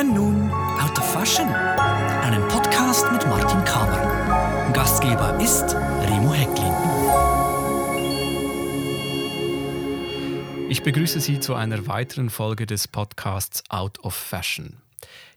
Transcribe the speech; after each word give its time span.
hören 0.00 0.14
nun 0.14 0.50
Out 0.50 0.98
of 0.98 1.12
Fashion, 1.12 1.46
einen 1.46 2.48
Podcast 2.48 3.04
mit 3.12 3.26
Martin 3.26 3.62
Kamer. 3.64 4.72
Gastgeber 4.72 5.38
ist 5.38 5.74
Remo 5.74 6.32
Hecklin. 6.32 6.72
Ich 10.70 10.82
begrüße 10.82 11.20
Sie 11.20 11.38
zu 11.38 11.54
einer 11.54 11.86
weiteren 11.86 12.30
Folge 12.30 12.64
des 12.64 12.88
Podcasts 12.88 13.62
Out 13.68 13.98
of 13.98 14.14
Fashion. 14.14 14.78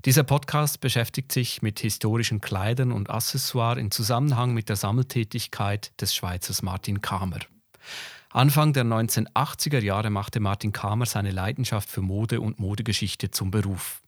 Dieser 0.05 0.23
Podcast 0.23 0.80
beschäftigt 0.80 1.34
sich 1.34 1.61
mit 1.61 1.82
historischen 1.82 2.39
Kleidern 2.39 2.93
und 2.93 3.09
Accessoires 3.09 3.77
in 3.77 3.91
Zusammenhang 3.91 4.54
mit 4.54 4.70
der 4.70 4.77
Sammeltätigkeit 4.77 5.91
des 6.00 6.16
Schweizers 6.16 6.61
Martin 6.61 7.02
Kamer. 7.02 7.39
Anfang 8.30 8.71
der 8.71 8.86
1980er 8.86 9.81
Jahre 9.81 10.09
machte 10.09 10.39
Martin 10.39 10.72
Kamer 10.72 11.05
seine 11.05 11.31
Leidenschaft 11.31 11.89
für 11.89 12.02
Mode 12.02 12.39
und 12.39 12.59
Modegeschichte 12.59 13.30
zum 13.30 13.52
Beruf. 13.52 14.02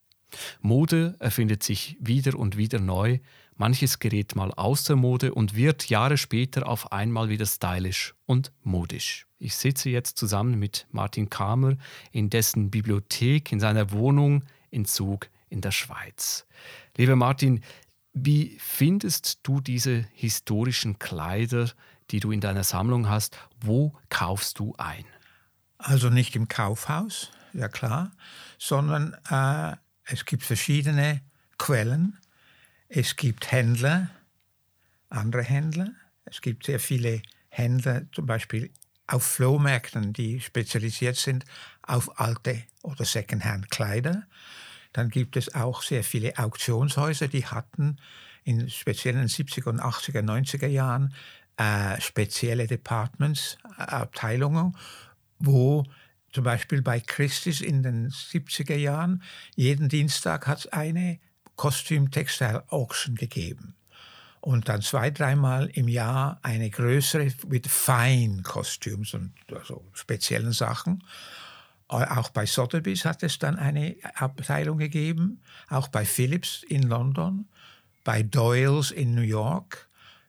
Mode 0.61 1.15
erfindet 1.19 1.63
sich 1.63 1.97
wieder 1.99 2.37
und 2.37 2.57
wieder 2.57 2.79
neu, 2.79 3.19
manches 3.55 3.99
gerät 3.99 4.35
mal 4.35 4.51
aus 4.51 4.83
der 4.83 4.95
Mode 4.95 5.33
und 5.33 5.55
wird 5.55 5.89
Jahre 5.89 6.17
später 6.17 6.67
auf 6.67 6.91
einmal 6.91 7.29
wieder 7.29 7.45
stylisch 7.45 8.15
und 8.25 8.51
modisch. 8.63 9.27
Ich 9.39 9.55
sitze 9.55 9.89
jetzt 9.89 10.17
zusammen 10.17 10.57
mit 10.59 10.87
Martin 10.91 11.29
Kamer 11.29 11.75
in 12.11 12.29
dessen 12.29 12.71
Bibliothek, 12.71 13.51
in 13.51 13.59
seiner 13.59 13.91
Wohnung 13.91 14.43
in 14.71 14.85
Zug 14.85 15.29
in 15.49 15.61
der 15.61 15.71
Schweiz. 15.71 16.45
Lieber 16.97 17.15
Martin, 17.15 17.61
wie 18.13 18.57
findest 18.59 19.39
du 19.43 19.61
diese 19.61 20.05
historischen 20.13 20.99
Kleider, 20.99 21.69
die 22.11 22.19
du 22.19 22.31
in 22.31 22.41
deiner 22.41 22.63
Sammlung 22.63 23.09
hast? 23.09 23.37
Wo 23.59 23.93
kaufst 24.09 24.59
du 24.59 24.73
ein? 24.77 25.05
Also 25.77 26.09
nicht 26.09 26.35
im 26.35 26.47
Kaufhaus, 26.47 27.31
ja 27.53 27.67
klar, 27.67 28.11
sondern 28.57 29.15
äh, 29.29 29.75
es 30.05 30.25
gibt 30.25 30.43
verschiedene 30.43 31.21
Quellen. 31.57 32.17
Es 32.87 33.15
gibt 33.15 33.51
Händler, 33.51 34.09
andere 35.09 35.43
Händler. 35.43 35.91
Es 36.25 36.41
gibt 36.41 36.65
sehr 36.65 36.79
viele 36.79 37.21
Händler, 37.49 38.03
zum 38.11 38.25
Beispiel 38.25 38.71
auf 39.07 39.23
Flohmärkten, 39.23 40.13
die 40.13 40.41
spezialisiert 40.41 41.15
sind 41.15 41.45
auf 41.83 42.19
alte 42.19 42.63
oder 42.81 43.05
Secondhand-Kleider. 43.05 44.23
Dann 44.93 45.09
gibt 45.09 45.37
es 45.37 45.53
auch 45.53 45.83
sehr 45.83 46.03
viele 46.03 46.37
Auktionshäuser, 46.37 47.27
die 47.27 47.45
hatten 47.45 47.97
in 48.43 48.69
speziellen 48.69 49.27
70er 49.27 49.69
und 49.69 49.81
80er, 49.81 50.21
90er 50.21 50.67
Jahren 50.67 51.13
äh, 51.57 51.99
spezielle 51.99 52.67
Departments, 52.67 53.57
äh, 53.77 53.81
Abteilungen, 53.83 54.75
wo 55.39 55.83
zum 56.35 56.43
Beispiel 56.43 56.81
bei 56.81 56.99
Christis 56.99 57.61
in 57.61 57.81
den 57.81 58.09
70er 58.09 58.75
Jahren, 58.75 59.23
jeden 59.55 59.87
Dienstag 59.87 60.47
hat 60.47 60.59
es 60.59 60.67
eine 60.67 61.17
Kostüm-Textile-Auction 61.55 63.15
gegeben. 63.15 63.77
Und 64.41 64.67
dann 64.67 64.81
zwei, 64.81 65.11
dreimal 65.11 65.67
im 65.67 65.87
Jahr 65.87 66.39
eine 66.43 66.69
größere 66.69 67.31
mit 67.47 67.67
Fine-Kostüms 67.67 69.13
und 69.13 69.31
also 69.49 69.89
speziellen 69.93 70.51
Sachen. 70.51 71.05
Auch 71.87 72.29
bei 72.31 72.45
Sotheby's 72.45 73.05
hat 73.05 73.23
es 73.23 73.39
dann 73.39 73.57
eine 73.57 73.95
Abteilung 74.15 74.77
gegeben, 74.77 75.41
auch 75.69 75.87
bei 75.87 76.03
Philips 76.03 76.63
in 76.63 76.83
London, 76.83 77.47
bei 78.03 78.23
Doyles 78.23 78.91
in 78.91 79.15
New 79.15 79.21
York, 79.21 79.87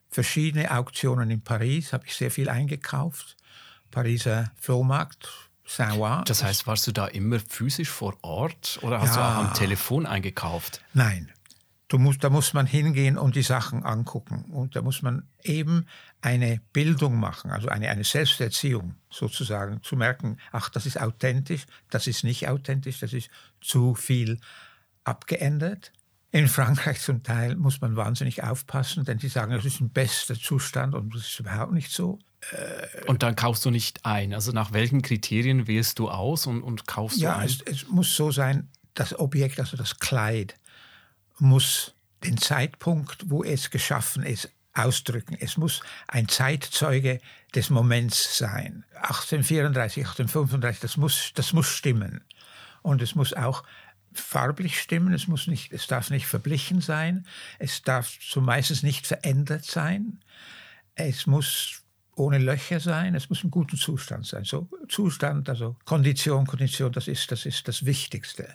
verschiedene 0.08 0.70
Auktionen 0.70 1.32
in 1.32 1.42
Paris, 1.42 1.92
habe 1.92 2.06
ich 2.06 2.14
sehr 2.14 2.30
viel 2.30 2.48
eingekauft. 2.48 3.36
Pariser 3.90 4.52
Flohmarkt, 4.60 5.45
Saint-Ouen. 5.66 6.24
Das 6.24 6.42
heißt, 6.42 6.66
warst 6.66 6.86
du 6.86 6.92
da 6.92 7.06
immer 7.06 7.40
physisch 7.40 7.90
vor 7.90 8.16
Ort 8.22 8.78
oder 8.82 9.00
hast 9.00 9.16
ja. 9.16 9.16
du 9.16 9.20
auch 9.20 9.44
am 9.48 9.54
Telefon 9.54 10.06
eingekauft? 10.06 10.80
Nein. 10.94 11.32
Du 11.88 11.98
musst, 11.98 12.24
da 12.24 12.30
muss 12.30 12.52
man 12.52 12.66
hingehen 12.66 13.16
und 13.16 13.36
die 13.36 13.42
Sachen 13.42 13.84
angucken. 13.84 14.46
Und 14.50 14.74
da 14.74 14.82
muss 14.82 15.02
man 15.02 15.28
eben 15.44 15.86
eine 16.20 16.60
Bildung 16.72 17.20
machen, 17.20 17.52
also 17.52 17.68
eine, 17.68 17.88
eine 17.88 18.02
Selbsterziehung 18.02 18.96
sozusagen, 19.08 19.82
zu 19.82 19.94
merken, 19.94 20.38
ach, 20.50 20.68
das 20.68 20.86
ist 20.86 21.00
authentisch, 21.00 21.64
das 21.90 22.08
ist 22.08 22.24
nicht 22.24 22.48
authentisch, 22.48 22.98
das 22.98 23.12
ist 23.12 23.30
zu 23.60 23.94
viel 23.94 24.40
abgeändert. 25.04 25.92
In 26.32 26.48
Frankreich 26.48 27.00
zum 27.00 27.22
Teil 27.22 27.54
muss 27.54 27.80
man 27.80 27.94
wahnsinnig 27.94 28.42
aufpassen, 28.42 29.04
denn 29.04 29.20
sie 29.20 29.28
sagen, 29.28 29.52
es 29.52 29.64
ist 29.64 29.80
ein 29.80 29.90
bester 29.90 30.34
Zustand 30.34 30.94
und 30.94 31.14
das 31.14 31.22
ist 31.22 31.38
überhaupt 31.38 31.72
nicht 31.72 31.92
so. 31.92 32.18
Äh, 32.52 33.04
und 33.06 33.22
dann 33.22 33.36
kaufst 33.36 33.64
du 33.64 33.70
nicht 33.70 34.04
ein. 34.04 34.34
Also 34.34 34.52
nach 34.52 34.72
welchen 34.72 35.02
Kriterien 35.02 35.66
wählst 35.66 35.98
du 35.98 36.10
aus 36.10 36.46
und, 36.46 36.62
und 36.62 36.86
kaufst 36.86 37.18
ja, 37.18 37.32
du 37.32 37.36
ein? 37.38 37.48
Ja, 37.48 37.54
es, 37.66 37.82
es 37.82 37.88
muss 37.88 38.14
so 38.14 38.30
sein, 38.30 38.68
das 38.94 39.18
Objekt, 39.18 39.60
also 39.60 39.76
das 39.76 39.98
Kleid, 39.98 40.54
muss 41.38 41.94
den 42.24 42.38
Zeitpunkt, 42.38 43.30
wo 43.30 43.44
es 43.44 43.70
geschaffen 43.70 44.22
ist, 44.22 44.50
ausdrücken. 44.74 45.36
Es 45.40 45.56
muss 45.56 45.80
ein 46.08 46.28
Zeitzeuge 46.28 47.20
des 47.54 47.70
Moments 47.70 48.38
sein. 48.38 48.84
1834, 48.94 50.04
1835, 50.04 50.80
das 50.80 50.96
muss, 50.96 51.32
das 51.34 51.52
muss 51.52 51.68
stimmen. 51.68 52.22
Und 52.82 53.02
es 53.02 53.14
muss 53.14 53.32
auch 53.32 53.64
farblich 54.12 54.80
stimmen, 54.80 55.12
es, 55.12 55.28
muss 55.28 55.46
nicht, 55.46 55.72
es 55.72 55.86
darf 55.86 56.10
nicht 56.10 56.26
verblichen 56.26 56.80
sein, 56.80 57.26
es 57.58 57.82
darf 57.82 58.18
zumeist 58.20 58.82
nicht 58.82 59.06
verändert 59.06 59.64
sein, 59.64 60.20
es 60.94 61.26
muss 61.26 61.82
ohne 62.16 62.38
Löcher 62.38 62.80
sein, 62.80 63.14
es 63.14 63.28
muss 63.28 63.44
im 63.44 63.50
guten 63.50 63.76
Zustand 63.76 64.26
sein. 64.26 64.44
So 64.44 64.68
Zustand, 64.88 65.48
also 65.48 65.76
Kondition, 65.84 66.46
Kondition, 66.46 66.90
das 66.90 67.08
ist 67.08 67.30
das, 67.30 67.46
ist 67.46 67.68
das 67.68 67.84
Wichtigste. 67.84 68.52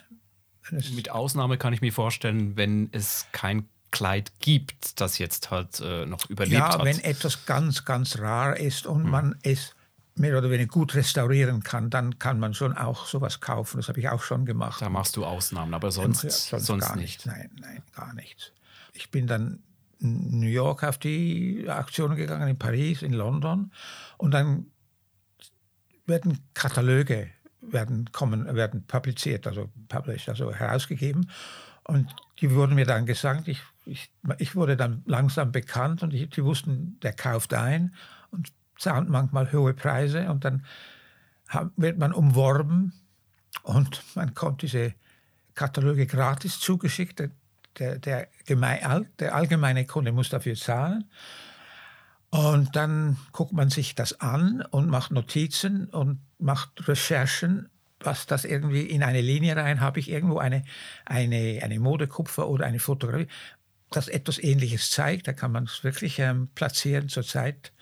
Mit 0.72 1.12
Ausnahme 1.12 1.58
kann 1.58 1.74
ich 1.74 1.82
mir 1.82 1.94
vorstellen, 1.94 2.58
wenn 2.58 2.90
es 2.92 3.28
kein 3.32 3.68
Kleid 3.92 4.32
gibt, 4.40 5.00
das 5.02 5.18
jetzt 5.18 5.52
halt 5.52 5.82
äh, 5.82 6.06
noch 6.06 6.30
überlebt 6.30 6.58
ja, 6.58 6.74
hat. 6.74 6.80
Ja, 6.80 6.86
wenn 6.86 7.00
etwas 7.00 7.46
ganz, 7.46 7.86
ganz 7.86 8.20
rar 8.20 8.58
ist 8.58 8.86
und 8.88 9.04
hm. 9.04 9.10
man 9.10 9.36
es 9.44 9.76
mehr 10.16 10.38
oder 10.38 10.50
weniger 10.50 10.68
gut 10.68 10.96
restaurieren 10.96 11.62
kann, 11.64 11.90
dann 11.90 12.18
kann 12.20 12.40
man 12.40 12.54
schon 12.54 12.76
auch 12.78 13.06
sowas 13.06 13.42
kaufen. 13.42 13.78
Das 13.78 13.90
habe 13.90 14.00
ich 14.00 14.10
auch 14.10 14.24
schon 14.24 14.46
gemacht. 14.46 14.82
Da 14.82 14.90
machst 14.90 15.18
du 15.18 15.26
Ausnahmen, 15.26 15.74
aber 15.74 15.92
sonst, 15.92 16.24
ja, 16.24 16.30
sonst, 16.30 16.66
sonst 16.66 16.88
gar 16.88 16.96
nicht. 16.96 17.26
nicht. 17.26 17.26
Nein, 17.26 17.50
nein, 17.60 17.84
gar 17.94 18.14
nichts. 18.14 18.52
Ich 18.94 19.10
bin 19.12 19.28
dann 19.28 19.62
New 20.02 20.48
York 20.48 20.84
auf 20.84 20.98
die 20.98 21.66
Aktionen 21.70 22.16
gegangen, 22.16 22.48
in 22.48 22.60
Paris, 22.60 23.02
in 23.02 23.14
London 23.14 23.72
und 24.18 24.32
dann 24.32 24.66
werden 26.06 26.40
Kataloge 26.54 27.30
werden 27.62 28.12
kommen, 28.12 28.54
werden 28.56 28.86
publiziert, 28.88 29.48
also 29.48 29.70
published, 29.88 30.30
also 30.30 30.54
herausgegeben. 30.54 31.30
Und 31.84 32.14
die 32.40 32.54
wurden 32.54 32.76
mir 32.76 32.86
dann 32.86 33.06
gesagt, 33.06 33.48
ich, 33.48 33.62
ich, 33.86 34.12
ich 34.40 34.56
wurde 34.56 34.78
dann 34.78 35.04
langsam 35.06 35.52
bekannt 35.52 36.04
und 36.04 36.14
ich, 36.14 36.30
die 36.30 36.44
wussten, 36.44 37.00
der 37.02 37.14
kauft 37.14 37.54
ein 37.54 37.94
und 38.32 38.52
zahlt 38.78 39.10
manchmal 39.10 39.52
hohe 39.52 39.74
Preise 39.74 40.30
und 40.30 40.44
dann 40.46 40.66
wird 41.76 41.98
man 41.98 42.14
umworben 42.14 42.94
und 43.64 44.04
man 44.16 44.34
kommt 44.34 44.62
diese 44.62 44.94
Kataloge 45.54 46.08
gratis 46.08 46.60
zugeschickt. 46.60 47.30
Der, 47.80 47.98
der, 48.00 48.28
der, 48.48 49.06
der 49.20 49.36
allgemeine 49.36 49.86
Kunde 49.86 50.12
muss 50.12 50.30
dafür 50.30 50.56
zahlen. 50.56 51.10
Und 52.30 52.76
dann 52.78 53.18
guckt 53.34 53.52
man 53.52 53.70
sich 53.70 53.94
das 53.94 54.22
an 54.22 54.64
und 54.72 54.90
macht 54.90 55.12
Notizen 55.12 55.86
und 55.88 56.20
macht 56.40 56.88
Recherchen, 56.88 57.70
was 58.00 58.26
das 58.26 58.46
irgendwie 58.46 58.84
in 58.84 59.04
eine 59.04 59.22
Linie 59.22 59.56
rein, 59.56 59.82
habe 59.82 60.00
ich 60.00 60.10
irgendwo 60.10 60.38
eine, 60.38 60.64
eine, 61.06 61.60
eine 61.62 61.80
Modekupfer 61.80 62.48
oder 62.48 62.66
eine 62.66 62.80
Fotografie, 62.80 63.28
das 63.90 64.08
etwas 64.08 64.40
Ähnliches 64.40 64.90
zeigt. 64.90 65.28
Da 65.28 65.34
kann 65.34 65.52
man 65.52 65.66
es 65.66 65.84
wirklich 65.84 66.20
ähm, 66.20 66.50
platzieren 66.56 67.10
zurzeit. 67.10 67.74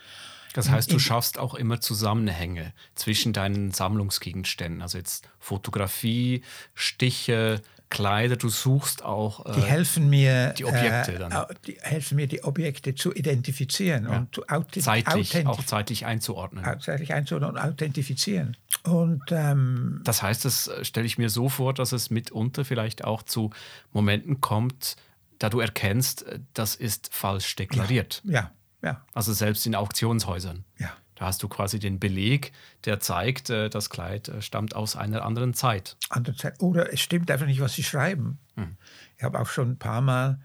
Das 0.54 0.70
heißt, 0.70 0.92
du 0.92 0.98
schaffst 0.98 1.38
auch 1.38 1.54
immer 1.54 1.80
Zusammenhänge 1.80 2.74
zwischen 2.96 3.34
deinen 3.34 3.72
Sammlungsgegenständen. 3.72 4.82
Also 4.82 4.98
jetzt 4.98 5.30
Fotografie, 5.38 6.44
Stiche, 6.74 7.62
Kleider, 7.90 8.36
du 8.36 8.50
suchst 8.50 9.04
auch 9.04 9.46
äh, 9.48 9.54
die 9.54 9.62
helfen 9.64 10.10
mir 10.10 10.54
die 10.54 10.66
Objekte 10.66 11.18
dann. 11.18 11.32
Äh, 11.32 11.56
die 11.66 11.78
helfen 11.82 12.18
mir 12.18 12.28
die 12.28 12.44
Objekte 12.44 12.94
zu 12.94 13.14
identifizieren 13.14 14.06
ja. 14.06 14.18
und 14.20 14.36
zu 14.36 14.44
zeitlich, 14.80 15.48
auch 15.48 15.64
zeitlich 15.64 16.06
einzuordnen. 16.06 16.64
Zeitlich 16.82 17.14
einzuordnen 17.14 17.52
und 17.52 17.58
authentifizieren. 17.58 18.58
Und 18.84 19.24
ähm, 19.32 20.02
das 20.04 20.22
heißt, 20.22 20.46
das 20.46 20.68
äh, 20.68 20.86
stelle 20.86 21.08
ich 21.08 21.18
mir 21.18 21.30
so 21.30 21.50
vor, 21.50 21.74
dass 21.74 21.92
es 21.92 22.12
mitunter 22.12 22.64
vielleicht 22.64 23.04
auch 23.04 23.24
zu 23.24 23.50
Momenten 23.92 24.40
kommt, 24.40 24.96
da 25.40 25.50
du 25.50 25.60
erkennst, 25.60 26.24
äh, 26.28 26.40
das 26.54 26.76
ist 26.76 27.10
falsch 27.12 27.56
deklariert. 27.56 28.22
Ja, 28.24 28.34
ja. 28.34 28.52
ja. 28.84 29.06
Also 29.14 29.34
selbst 29.34 29.66
in 29.66 29.74
Auktionshäusern. 29.74 30.64
Ja. 30.78 30.92
Da 31.20 31.26
hast 31.26 31.44
du 31.44 31.50
quasi 31.50 31.80
den 31.80 32.00
Beleg, 32.00 32.54
der 32.86 33.02
zeigt, 33.02 33.50
äh, 33.50 33.70
das 33.70 33.90
Kleid 33.90 34.30
äh, 34.30 34.42
stammt 34.42 34.74
aus 34.74 34.96
einer 34.96 35.26
anderen 35.26 35.54
Zeit. 35.54 35.98
Andere 36.08 36.38
Zeit. 36.38 36.62
Oder 36.62 36.94
es 36.94 37.02
stimmt 37.02 37.30
einfach 37.30 37.46
nicht, 37.46 37.60
was 37.60 37.74
sie 37.74 37.84
schreiben. 37.84 38.40
Hm. 38.56 38.78
Ich 39.18 39.24
habe 39.24 39.38
auch 39.38 39.50
schon 39.50 39.72
ein 39.72 39.78
paar 39.78 40.00
Mal, 40.00 40.40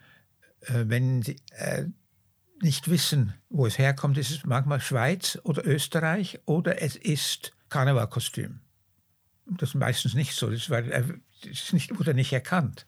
äh, 0.63 0.85
wenn 0.87 1.23
sie 1.23 1.37
nicht 2.61 2.91
wissen, 2.91 3.35
wo 3.51 3.67
es 3.67 3.79
herkommt, 3.79 4.19
ist 4.19 4.31
es 4.31 4.45
manchmal 4.45 4.81
Schweiz 4.81 5.39
oder 5.45 5.65
Österreich 5.65 6.41
oder 6.45 6.83
es 6.83 6.97
ist 6.97 7.53
Karnevalkostüm. 7.69 8.59
Das 9.47 9.71
ist 9.71 9.75
meistens 9.77 10.15
nicht 10.15 10.35
so. 10.35 10.51
Das, 10.51 10.71
war, 10.71 10.83
das 10.83 11.05
ist 11.45 11.73
nicht, 11.73 11.97
wurde 11.97 12.15
nicht 12.15 12.33
erkannt. 12.33 12.87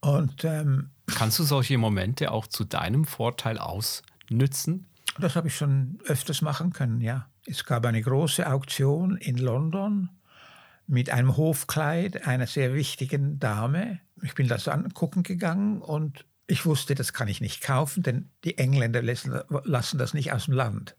Und 0.00 0.42
ähm, 0.42 0.90
Kannst 1.06 1.38
du 1.38 1.44
solche 1.44 1.78
Momente 1.78 2.32
auch 2.32 2.48
zu 2.48 2.64
deinem 2.64 3.04
Vorteil 3.04 3.58
ausnützen? 3.58 4.88
Das 5.18 5.36
habe 5.36 5.48
ich 5.48 5.56
schon 5.56 5.98
öfters 6.06 6.42
machen 6.42 6.72
können, 6.72 7.00
ja. 7.00 7.28
Es 7.46 7.64
gab 7.64 7.84
eine 7.86 8.00
große 8.00 8.50
Auktion 8.50 9.16
in 9.16 9.36
London 9.36 10.10
mit 10.86 11.10
einem 11.10 11.36
Hofkleid 11.36 12.26
einer 12.26 12.46
sehr 12.46 12.74
wichtigen 12.74 13.38
Dame. 13.38 14.00
Ich 14.22 14.34
bin 14.34 14.48
das 14.48 14.68
angucken 14.68 15.22
gegangen 15.22 15.80
und 15.80 16.24
ich 16.46 16.66
wusste, 16.66 16.94
das 16.94 17.12
kann 17.12 17.28
ich 17.28 17.40
nicht 17.40 17.62
kaufen, 17.62 18.02
denn 18.02 18.30
die 18.44 18.58
Engländer 18.58 19.02
lassen, 19.02 19.40
lassen 19.64 19.98
das 19.98 20.14
nicht 20.14 20.32
aus 20.32 20.46
dem 20.46 20.54
Land. 20.54 20.96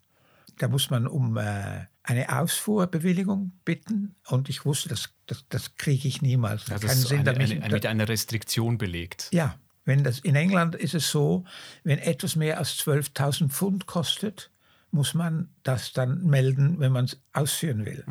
Da 0.57 0.67
muss 0.67 0.89
man 0.89 1.07
um 1.07 1.37
äh, 1.37 1.85
eine 2.03 2.39
Ausfuhrbewilligung 2.39 3.53
bitten 3.65 4.15
und 4.27 4.49
ich 4.49 4.65
wusste, 4.65 4.89
das, 4.89 5.09
das, 5.25 5.45
das 5.49 5.75
kriege 5.75 6.07
ich 6.07 6.21
niemals. 6.21 6.69
Also 6.69 6.87
Keinen 6.87 6.97
es 6.97 7.03
ist 7.03 7.07
Sinn, 7.09 7.27
eine, 7.27 7.39
eine, 7.39 7.73
mit 7.73 7.85
einer 7.85 8.07
Restriktion 8.07 8.77
belegt. 8.77 9.29
ja, 9.31 9.55
wenn 9.85 10.03
das, 10.03 10.19
in 10.19 10.35
England 10.35 10.75
ist 10.75 10.93
es 10.93 11.09
so, 11.09 11.43
wenn 11.83 11.99
etwas 11.99 12.35
mehr 12.35 12.57
als 12.57 12.77
12.000 12.79 13.49
Pfund 13.49 13.85
kostet, 13.85 14.49
muss 14.91 15.15
man 15.15 15.49
das 15.63 15.91
dann 15.91 16.23
melden, 16.23 16.79
wenn 16.79 16.91
man 16.91 17.05
es 17.05 17.19
ausführen 17.33 17.85
will. 17.85 18.05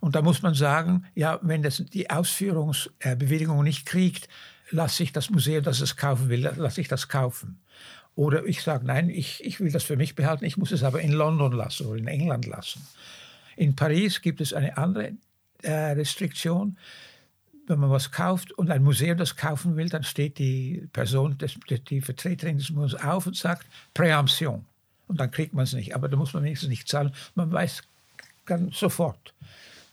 Und 0.00 0.14
da 0.14 0.22
muss 0.22 0.40
man 0.42 0.54
sagen, 0.54 1.04
ja, 1.14 1.40
wenn 1.42 1.62
das 1.62 1.84
die 1.92 2.10
Ausführungsbewilligung 2.10 3.64
nicht 3.64 3.86
kriegt, 3.86 4.28
lasse 4.70 5.02
ich 5.02 5.12
das 5.12 5.30
Museum, 5.30 5.64
das 5.64 5.80
es 5.80 5.96
kaufen 5.96 6.28
will, 6.28 6.48
lasse 6.56 6.80
ich 6.80 6.88
das 6.88 7.08
kaufen. 7.08 7.60
Oder 8.14 8.44
ich 8.46 8.62
sage, 8.62 8.86
nein, 8.86 9.10
ich, 9.10 9.44
ich 9.44 9.60
will 9.60 9.70
das 9.70 9.84
für 9.84 9.96
mich 9.96 10.14
behalten, 10.14 10.44
ich 10.44 10.56
muss 10.56 10.72
es 10.72 10.82
aber 10.82 11.00
in 11.00 11.12
London 11.12 11.52
lassen 11.52 11.86
oder 11.86 11.98
in 11.98 12.08
England 12.08 12.46
lassen. 12.46 12.86
In 13.56 13.74
Paris 13.74 14.20
gibt 14.22 14.40
es 14.40 14.52
eine 14.52 14.76
andere 14.76 15.12
äh, 15.62 15.72
Restriktion 15.72 16.78
wenn 17.68 17.78
man 17.78 17.90
was 17.90 18.10
kauft 18.10 18.52
und 18.52 18.70
ein 18.70 18.82
Museum 18.82 19.18
das 19.18 19.36
kaufen 19.36 19.76
will, 19.76 19.88
dann 19.88 20.02
steht 20.02 20.38
die 20.38 20.88
Person, 20.92 21.36
die 21.88 22.00
Vertreterin 22.00 22.58
des 22.58 22.70
Museums 22.70 23.02
auf 23.02 23.26
und 23.26 23.36
sagt 23.36 23.66
Präemption. 23.94 24.64
Und 25.06 25.20
dann 25.20 25.30
kriegt 25.30 25.54
man 25.54 25.64
es 25.64 25.72
nicht. 25.72 25.94
Aber 25.94 26.08
da 26.08 26.16
muss 26.16 26.34
man 26.34 26.44
wenigstens 26.44 26.68
nicht 26.68 26.88
zahlen. 26.88 27.12
Man 27.34 27.50
weiß 27.50 27.82
ganz 28.44 28.78
sofort. 28.78 29.34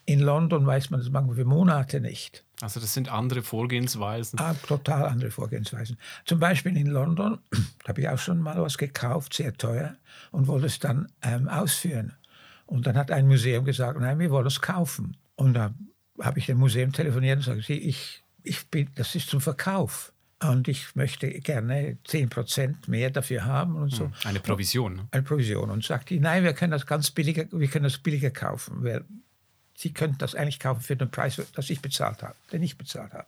In 0.06 0.19
London 0.19 0.66
weiß 0.66 0.92
man 0.92 1.00
das 1.00 1.10
manchmal 1.10 1.36
für 1.36 1.45
Monate 1.45 2.00
nicht. 2.00 2.44
Also 2.62 2.80
das 2.80 2.94
sind 2.94 3.10
andere 3.10 3.42
Vorgehensweisen. 3.42 4.39
Ah, 4.39 4.54
total 4.54 5.07
andere 5.07 5.31
Vorgehensweisen. 5.31 5.98
Zum 6.25 6.39
Beispiel 6.39 6.78
in 6.78 6.88
London 6.88 7.39
da 7.83 7.89
habe 7.89 8.01
ich 8.01 8.10
auch 8.10 8.19
schon 8.19 8.39
mal 8.39 8.62
was 8.62 8.78
gekauft, 8.78 9.33
sehr 9.33 9.54
teuer, 9.54 9.95
und 10.31 10.48
wollte 10.48 10.68
es 10.68 10.80
dann 10.80 11.10
ähm, 11.21 11.48
ausführen. 11.48 12.13
Und 12.66 12.88
dann 12.88 12.98
hat 12.98 13.12
ein 13.12 13.28
Museum 13.28 13.66
gesagt, 13.66 14.00
nein, 14.00 14.19
wir 14.19 14.31
wollen 14.31 14.48
es 14.48 14.62
kaufen. 14.62 15.18
Und 15.36 15.54
da 15.54 15.74
habe 16.22 16.40
ich 16.40 16.46
dem 16.46 16.58
Museum 16.58 16.92
telefoniert 16.92 17.48
und 17.48 17.64
Sie, 17.64 17.74
ich, 17.74 18.24
ich 18.44 18.68
bin, 18.68 18.90
das 18.96 19.16
ist 19.16 19.30
zum 19.30 19.42
Verkauf. 19.42 20.12
Und 20.42 20.68
ich 20.68 20.96
möchte 20.96 21.30
gerne 21.40 21.98
10% 22.08 22.90
mehr 22.90 23.10
dafür 23.10 23.46
haben 23.46 23.78
und 23.78 23.92
so. 23.92 24.12
Eine 24.26 24.42
Provision. 24.42 24.96
ne? 24.98 25.08
Eine 25.12 25.24
Provision. 25.24 25.70
Und 25.72 25.84
sagt 25.86 26.10
die, 26.10 26.20
nein, 26.20 26.44
wir 26.44 26.54
können 26.54 26.72
das 26.72 26.86
ganz 26.86 27.10
billiger, 27.10 27.46
wir 27.52 27.68
können 27.68 27.86
das 27.86 27.98
billiger 27.98 28.32
kaufen. 28.32 28.84
Wir, 28.84 29.06
Sie 29.78 29.94
könnten 29.94 30.18
das 30.18 30.36
eigentlich 30.36 30.60
kaufen 30.60 30.82
für 30.82 30.96
den 30.96 31.10
Preis, 31.10 31.42
das 31.54 31.70
ich 31.70 31.82
bezahlt 31.82 32.22
habe, 32.22 32.36
den 32.52 32.64
ich 32.64 32.78
bezahlt 32.78 33.14
habe. 33.14 33.28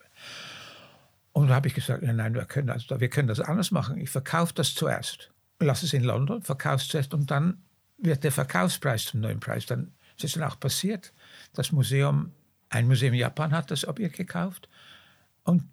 Und 1.31 1.49
da 1.49 1.55
habe 1.55 1.67
ich 1.67 1.73
gesagt, 1.73 2.03
nein, 2.03 2.15
nein, 2.15 2.33
wir 2.33 2.45
können, 2.45 2.67
das, 2.67 2.89
wir 2.89 3.09
können 3.09 3.27
das 3.27 3.39
anders 3.39 3.71
machen. 3.71 3.97
Ich 3.97 4.09
verkaufe 4.09 4.53
das 4.53 4.75
zuerst. 4.75 5.31
Lass 5.59 5.83
es 5.83 5.93
in 5.93 6.03
London, 6.03 6.41
verkaufe 6.41 6.77
es 6.77 6.87
zuerst 6.87 7.13
und 7.13 7.31
dann 7.31 7.61
wird 7.97 8.23
der 8.23 8.31
Verkaufspreis 8.31 9.05
zum 9.05 9.21
neuen 9.21 9.39
Preis. 9.39 9.65
Dann 9.65 9.91
ist 10.17 10.23
es 10.23 10.33
dann 10.33 10.43
auch 10.43 10.59
passiert. 10.59 11.13
Das 11.53 11.71
Museum, 11.71 12.31
ein 12.69 12.87
Museum 12.87 13.13
in 13.13 13.19
Japan 13.19 13.51
hat 13.51 13.71
das 13.71 13.87
Objekt 13.87 14.17
gekauft 14.17 14.69
und 15.43 15.63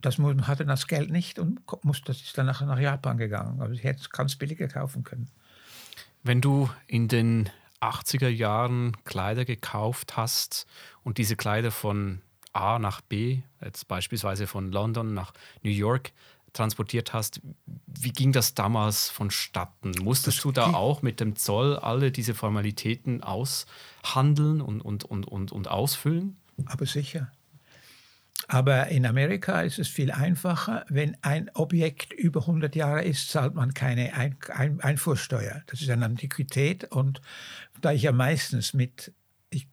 das 0.00 0.18
Museum 0.18 0.46
hatte 0.46 0.64
das 0.64 0.86
Geld 0.86 1.10
nicht 1.10 1.38
und 1.38 1.60
muss, 1.82 2.02
das 2.02 2.20
ist 2.20 2.36
dann 2.38 2.46
nach 2.46 2.78
Japan 2.78 3.18
gegangen. 3.18 3.60
Aber 3.60 3.72
ich 3.72 3.84
hätte 3.84 4.00
es 4.00 4.10
ganz 4.10 4.36
billiger 4.36 4.68
kaufen 4.68 5.04
können. 5.04 5.30
Wenn 6.22 6.40
du 6.40 6.70
in 6.86 7.08
den 7.08 7.50
80er 7.80 8.28
Jahren 8.28 8.96
Kleider 9.04 9.44
gekauft 9.44 10.16
hast 10.16 10.66
und 11.02 11.18
diese 11.18 11.36
Kleider 11.36 11.70
von 11.70 12.20
A 12.52 12.78
nach 12.78 13.00
B, 13.00 13.42
jetzt 13.62 13.88
beispielsweise 13.88 14.46
von 14.46 14.72
London 14.72 15.14
nach 15.14 15.32
New 15.62 15.70
York, 15.70 16.12
transportiert 16.52 17.12
hast, 17.12 17.40
wie 17.86 18.12
ging 18.12 18.32
das 18.32 18.54
damals 18.54 19.08
vonstatten? 19.08 19.92
Musstest 20.02 20.42
du 20.42 20.50
da 20.50 20.74
auch 20.74 21.00
mit 21.00 21.20
dem 21.20 21.36
Zoll 21.36 21.76
alle 21.76 22.10
diese 22.10 22.34
Formalitäten 22.34 23.22
aushandeln 23.22 24.60
und, 24.60 24.80
und, 24.80 25.04
und, 25.04 25.28
und, 25.28 25.52
und 25.52 25.68
ausfüllen? 25.68 26.39
Aber 26.66 26.86
sicher. 26.86 27.30
Aber 28.48 28.88
in 28.88 29.06
Amerika 29.06 29.62
ist 29.62 29.78
es 29.78 29.86
viel 29.86 30.10
einfacher. 30.10 30.84
Wenn 30.88 31.16
ein 31.22 31.50
Objekt 31.54 32.12
über 32.12 32.40
100 32.40 32.74
Jahre 32.74 33.04
ist, 33.04 33.30
zahlt 33.30 33.54
man 33.54 33.74
keine 33.74 34.14
ein 34.14 34.36
ein 34.52 34.80
Einfuhrsteuer. 34.80 35.62
Das 35.66 35.80
ist 35.80 35.90
eine 35.90 36.04
Antiquität. 36.04 36.84
Und 36.84 37.20
da 37.80 37.92
ich 37.92 38.02
ja 38.02 38.12
meistens 38.12 38.74
mit, 38.74 39.12
ich, 39.50 39.68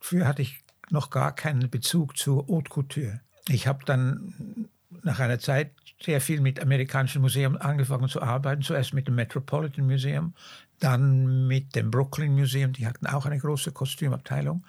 früher 0.00 0.26
hatte 0.26 0.42
ich 0.42 0.64
noch 0.90 1.10
gar 1.10 1.34
keinen 1.34 1.70
Bezug 1.70 2.16
zu 2.16 2.44
Haute 2.48 2.70
Couture. 2.70 3.20
Ich 3.48 3.68
habe 3.68 3.84
dann 3.84 4.68
nach 5.04 5.20
einer 5.20 5.38
Zeit 5.38 5.70
sehr 6.02 6.20
viel 6.20 6.40
mit 6.40 6.60
amerikanischen 6.60 7.22
Museen 7.22 7.56
angefangen 7.56 8.08
zu 8.08 8.20
arbeiten. 8.20 8.62
Zuerst 8.62 8.94
mit 8.94 9.06
dem 9.06 9.14
Metropolitan 9.14 9.86
Museum, 9.86 10.34
dann 10.80 11.46
mit 11.46 11.76
dem 11.76 11.90
Brooklyn 11.90 12.34
Museum. 12.34 12.72
Die 12.72 12.86
hatten 12.86 13.06
auch 13.06 13.26
eine 13.26 13.38
große 13.38 13.70
Kostümabteilung. 13.70 14.64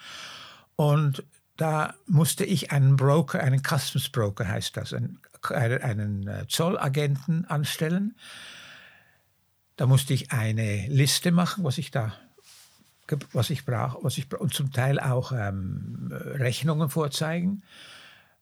Und 0.75 1.23
da 1.59 1.93
musste 2.07 2.45
ich 2.45 2.71
einen 2.71 2.95
Broker, 2.95 3.41
einen 3.41 3.61
Customs 3.61 4.07
Broker 4.09 4.47
heißt 4.47 4.77
das, 4.77 4.93
einen, 4.93 5.19
einen 5.51 6.25
äh, 6.25 6.47
Zollagenten 6.47 7.43
anstellen. 7.45 8.15
Da 9.75 9.85
musste 9.85 10.13
ich 10.13 10.31
eine 10.31 10.87
Liste 10.87 11.31
machen, 11.31 11.65
was 11.65 11.77
ich 11.77 11.91
da 11.91 12.13
was 13.33 13.49
ich 13.49 13.65
brauche, 13.65 14.03
was 14.03 14.19
ich 14.19 14.31
und 14.33 14.53
zum 14.53 14.71
Teil 14.71 14.99
auch 14.99 15.31
ähm, 15.31 16.09
Rechnungen 16.11 16.89
vorzeigen. 16.89 17.63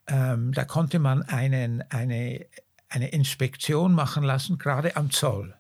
Ähm, 0.08 0.52
da 0.52 0.66
konnte 0.66 1.00
man 1.00 1.24
einen, 1.24 1.84
eine, 1.90 2.46
eine 2.90 3.08
Inspektion 3.10 3.94
machen 3.94 4.24
lassen, 4.24 4.58
gerade 4.58 4.98
am 4.98 5.10
Zoll. 5.10 5.56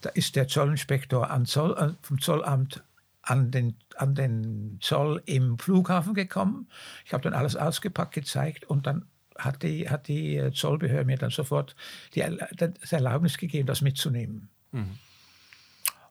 Da 0.00 0.10
ist 0.10 0.36
der 0.36 0.46
Zollinspektor 0.46 1.28
Zoll, 1.44 1.76
äh, 1.76 1.92
vom 2.02 2.20
Zollamt 2.20 2.84
an 3.22 3.50
den, 3.50 3.76
an 3.96 4.14
den 4.14 4.78
Zoll 4.80 5.22
im 5.26 5.58
Flughafen 5.58 6.14
gekommen. 6.14 6.68
Ich 7.04 7.12
habe 7.12 7.22
dann 7.22 7.34
alles 7.34 7.56
ausgepackt, 7.56 8.14
gezeigt 8.14 8.64
und 8.64 8.86
dann 8.86 9.06
hat 9.38 9.62
die, 9.62 9.88
hat 9.88 10.08
die 10.08 10.36
äh, 10.36 10.52
Zollbehörde 10.52 11.04
mir 11.04 11.18
dann 11.18 11.30
sofort 11.30 11.76
die, 12.14 12.24
das 12.56 12.92
Erlaubnis 12.92 13.38
gegeben, 13.38 13.66
das 13.66 13.80
mitzunehmen. 13.80 14.48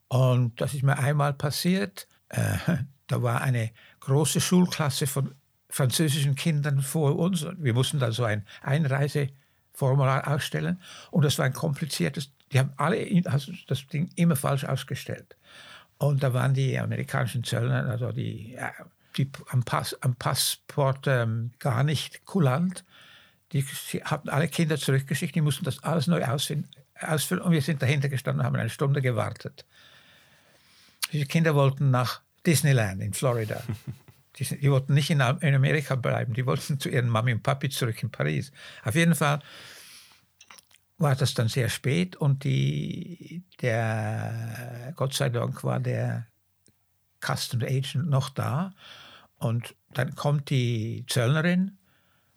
Und 0.07 0.59
das 0.59 0.73
ist 0.73 0.83
mir 0.83 0.97
einmal 0.97 1.33
passiert. 1.33 2.07
Äh, 2.29 2.57
da 3.07 3.21
war 3.21 3.41
eine 3.41 3.71
große 4.01 4.41
Schulklasse 4.41 5.07
von 5.07 5.35
französischen 5.69 6.35
Kindern 6.35 6.81
vor 6.81 7.17
uns. 7.17 7.43
Und 7.43 7.63
Wir 7.63 7.73
mussten 7.73 7.99
dann 7.99 8.11
so 8.11 8.23
ein 8.23 8.45
Einreiseformular 8.61 10.27
ausstellen. 10.27 10.81
Und 11.11 11.23
das 11.25 11.37
war 11.37 11.45
ein 11.45 11.53
kompliziertes. 11.53 12.31
Die 12.51 12.59
haben 12.59 12.73
alle 12.77 13.23
also 13.25 13.51
das 13.67 13.85
Ding 13.87 14.09
immer 14.15 14.35
falsch 14.35 14.63
ausgestellt. 14.63 15.37
Und 15.99 16.23
da 16.23 16.33
waren 16.33 16.53
die 16.53 16.79
amerikanischen 16.79 17.43
Zöllner, 17.43 17.85
also 17.85 18.11
die, 18.13 18.53
ja, 18.53 18.71
die 19.17 19.29
am, 19.49 19.63
Pass, 19.63 19.95
am 20.01 20.15
Passport 20.15 21.05
ähm, 21.07 21.51
gar 21.59 21.83
nicht 21.83 22.25
kulant. 22.25 22.85
Die 23.51 23.63
hatten 24.05 24.29
alle 24.29 24.47
Kinder 24.47 24.77
zurückgeschickt, 24.77 25.35
die 25.35 25.41
mussten 25.41 25.65
das 25.65 25.83
alles 25.83 26.07
neu 26.07 26.23
ausfüllen, 26.23 26.65
und 27.41 27.51
wir 27.51 27.61
sind 27.61 27.81
dahinter 27.81 28.07
gestanden 28.07 28.41
und 28.41 28.45
haben 28.45 28.55
eine 28.55 28.69
Stunde 28.69 29.01
gewartet. 29.01 29.65
Die 31.11 31.25
Kinder 31.25 31.53
wollten 31.53 31.91
nach 31.91 32.21
Disneyland 32.45 33.01
in 33.01 33.13
Florida. 33.13 33.61
Die, 34.37 34.45
die 34.45 34.71
wollten 34.71 34.93
nicht 34.93 35.09
in, 35.09 35.19
in 35.19 35.55
Amerika 35.55 35.95
bleiben, 35.95 36.33
die 36.33 36.45
wollten 36.45 36.79
zu 36.79 36.87
ihren 36.87 37.09
Mami 37.09 37.33
und 37.33 37.43
Papi 37.43 37.67
zurück 37.67 38.01
in 38.01 38.09
Paris. 38.09 38.53
Auf 38.85 38.95
jeden 38.95 39.15
Fall 39.15 39.41
war 40.97 41.15
das 41.15 41.33
dann 41.33 41.49
sehr 41.49 41.67
spät 41.67 42.15
und 42.15 42.43
die, 42.45 43.43
der, 43.61 44.48
Gott 44.99 45.13
sei 45.13 45.29
Dank 45.29 45.63
war 45.63 45.79
der 45.79 46.27
Customs 47.21 47.63
Agent 47.63 48.09
noch 48.09 48.27
da. 48.27 48.73
Und 49.37 49.73
dann 49.93 50.13
kommt 50.13 50.49
die 50.49 51.05
Zöllnerin 51.07 51.77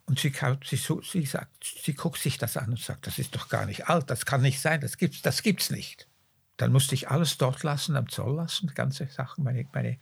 und 0.05 0.17
sie, 0.17 0.31
kaut- 0.31 0.65
sie, 0.65 0.77
sie, 0.77 1.25
sagt, 1.25 1.61
sie 1.83 1.93
guckt 1.93 2.19
sich 2.21 2.37
das 2.37 2.55
an 2.55 2.69
und 2.69 2.79
sagt, 2.79 3.05
das 3.05 3.19
ist 3.19 3.35
doch 3.35 3.49
gar 3.49 3.65
nicht 3.65 3.89
alt, 3.89 4.09
das 4.09 4.25
kann 4.25 4.41
nicht 4.41 4.61
sein, 4.61 4.79
das 4.79 4.97
gibt's, 4.97 5.21
das 5.21 5.43
gibt's 5.43 5.71
nicht. 5.71 6.07
Dann 6.55 6.71
musste 6.71 6.95
ich 6.95 7.09
alles 7.09 7.37
dort 7.37 7.63
lassen, 7.63 7.97
am 7.97 8.07
Zoll 8.07 8.33
lassen, 8.37 8.67
die 8.67 8.73
ganze 8.73 9.07
Sachen, 9.07 9.43
meine, 9.43 9.65
meine 9.73 9.97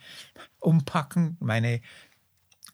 umpacken, 0.60 1.38
meine 1.40 1.82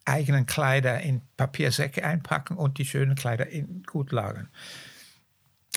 eigenen 0.04 0.44
Kleider 0.44 1.00
in 1.00 1.22
Papiersäcke 1.38 2.04
einpacken 2.04 2.58
und 2.58 2.76
die 2.76 2.84
schönen 2.84 3.14
Kleider 3.14 3.46
in 3.46 3.84
gut 3.84 4.12
lagern. 4.12 4.50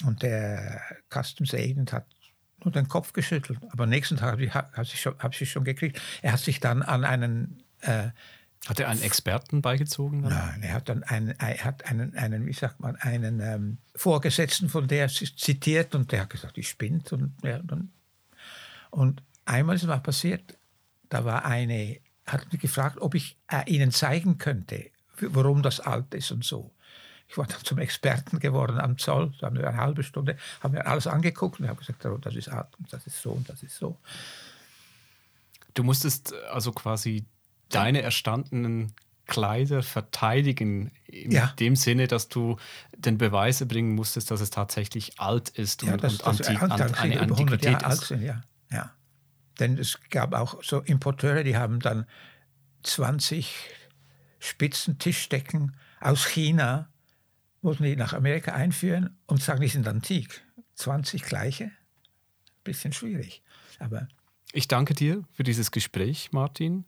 Und 0.03 0.21
der 0.21 0.81
Customs 1.09 1.53
Agent 1.53 1.93
hat 1.93 2.07
nur 2.65 2.71
den 2.71 2.87
Kopf 2.87 3.13
geschüttelt. 3.13 3.59
Aber 3.71 3.83
am 3.83 3.89
nächsten 3.89 4.17
Tag 4.17 4.31
habe 4.31 4.43
ich, 4.43 4.53
hab 4.53 4.77
ich, 4.81 5.01
schon, 5.01 5.15
hab 5.19 5.39
ich 5.39 5.51
schon 5.51 5.63
gekriegt. 5.63 6.01
Er 6.21 6.33
hat 6.33 6.39
sich 6.39 6.59
dann 6.59 6.81
an 6.81 7.03
einen 7.03 7.63
äh, 7.81 8.09
Hat 8.67 8.79
er 8.79 8.89
einen 8.89 9.01
Experten 9.01 9.61
beigezogen? 9.61 10.23
Dann? 10.23 10.33
Nein, 10.33 10.63
er 10.63 10.73
hat 10.73 10.89
dann 10.89 11.03
einen, 11.03 11.31
er 11.39 11.63
hat 11.63 11.85
einen, 11.85 12.15
einen 12.15 12.45
wie 12.45 12.53
sagt 12.53 12.79
man, 12.79 12.95
einen 12.97 13.39
ähm, 13.39 13.77
Vorgesetzten 13.95 14.69
von 14.69 14.87
der 14.87 15.07
zitiert 15.07 15.95
und 15.95 16.11
der 16.11 16.21
hat 16.21 16.29
gesagt, 16.29 16.57
ich 16.57 16.69
spinnt. 16.69 17.11
Und, 17.11 17.33
ja, 17.43 17.57
und, 17.57 17.91
und 18.91 19.23
einmal 19.45 19.75
ist 19.75 19.87
was 19.87 20.03
passiert, 20.03 20.57
da 21.09 21.25
war 21.25 21.45
eine, 21.45 21.99
hat 22.25 22.51
mich 22.51 22.61
gefragt, 22.61 22.97
ob 22.99 23.15
ich 23.15 23.37
äh, 23.47 23.69
ihnen 23.69 23.91
zeigen 23.91 24.37
könnte, 24.37 24.91
warum 25.19 25.61
das 25.61 25.79
alt 25.79 26.13
ist 26.13 26.31
und 26.31 26.45
so. 26.45 26.71
Ich 27.31 27.37
war 27.37 27.47
dann 27.47 27.63
zum 27.63 27.77
Experten 27.77 28.39
geworden 28.39 28.77
am 28.77 28.97
Zoll, 28.97 29.31
da 29.39 29.47
haben 29.47 29.55
wir 29.55 29.65
eine 29.65 29.77
halbe 29.77 30.03
Stunde, 30.03 30.35
haben 30.59 30.73
wir 30.73 30.85
alles 30.85 31.07
angeguckt 31.07 31.59
und 31.59 31.65
ich 31.65 31.69
habe 31.69 31.79
gesagt, 31.79 32.05
oh, 32.05 32.17
das 32.17 32.35
ist 32.35 32.49
alt 32.49 32.67
und 32.77 32.91
das 32.91 33.07
ist 33.07 33.21
so 33.21 33.31
und 33.31 33.47
das 33.47 33.63
ist 33.63 33.77
so. 33.77 33.97
Du 35.73 35.83
musstest 35.83 36.33
also 36.51 36.73
quasi 36.73 37.23
deine 37.69 38.01
erstandenen 38.01 38.93
Kleider 39.27 39.81
verteidigen, 39.81 40.91
in 41.07 41.31
ja. 41.31 41.53
dem 41.57 41.77
Sinne, 41.77 42.07
dass 42.07 42.27
du 42.27 42.57
den 42.97 43.17
Beweis 43.17 43.61
erbringen 43.61 43.95
musstest, 43.95 44.29
dass 44.29 44.41
es 44.41 44.49
tatsächlich 44.49 45.17
alt 45.21 45.47
ist 45.47 45.83
ja, 45.83 45.93
und, 45.93 46.03
das, 46.03 46.19
und 46.19 46.37
das 46.37 46.47
Anti 46.49 46.83
Anti 46.83 46.99
eine 46.99 47.21
Antiquität 47.21 47.77
ist. 47.77 47.85
Alt 47.85 48.01
sind, 48.01 48.23
ja. 48.23 48.43
ja. 48.71 48.91
Denn 49.57 49.77
es 49.77 50.01
gab 50.09 50.33
auch 50.33 50.61
so 50.61 50.81
Importeure, 50.81 51.45
die 51.45 51.55
haben 51.55 51.79
dann 51.79 52.05
20 52.83 53.55
Spitzentischdecken 54.39 55.77
aus 56.01 56.25
China, 56.25 56.90
wollten 57.61 57.83
die 57.83 57.95
nach 57.95 58.13
Amerika 58.13 58.53
einführen 58.53 59.17
und 59.27 59.41
sagen, 59.41 59.61
die 59.61 59.67
sind 59.67 59.87
antik. 59.87 60.41
20 60.75 61.23
gleiche, 61.23 61.71
bisschen 62.63 62.93
schwierig. 62.93 63.43
Aber 63.79 64.07
ich 64.53 64.67
danke 64.67 64.93
dir 64.93 65.23
für 65.31 65.43
dieses 65.43 65.71
Gespräch, 65.71 66.31
Martin. 66.31 66.85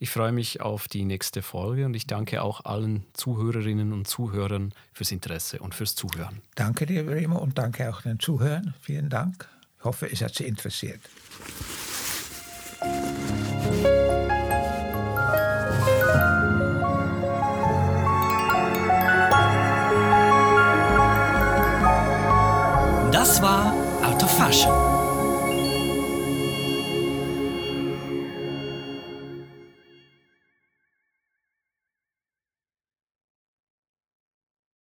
Ich 0.00 0.10
freue 0.10 0.32
mich 0.32 0.60
auf 0.60 0.86
die 0.86 1.04
nächste 1.04 1.42
Folge 1.42 1.84
und 1.84 1.94
ich 1.94 2.06
danke 2.06 2.42
auch 2.42 2.64
allen 2.64 3.04
Zuhörerinnen 3.14 3.92
und 3.92 4.06
Zuhörern 4.06 4.72
fürs 4.92 5.10
Interesse 5.10 5.58
und 5.58 5.74
fürs 5.74 5.96
Zuhören. 5.96 6.40
Danke 6.54 6.86
dir, 6.86 7.06
Remo, 7.06 7.38
und 7.38 7.58
danke 7.58 7.90
auch 7.90 8.02
den 8.02 8.20
Zuhörern. 8.20 8.74
Vielen 8.80 9.10
Dank. 9.10 9.48
Ich 9.78 9.84
hoffe, 9.84 10.10
es 10.10 10.22
hat 10.22 10.34
Sie 10.34 10.44
interessiert. 10.44 11.00